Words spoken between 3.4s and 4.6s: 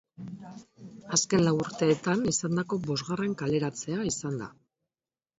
kaleratzea izan da.